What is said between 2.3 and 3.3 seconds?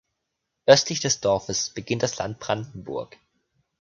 Brandenburg.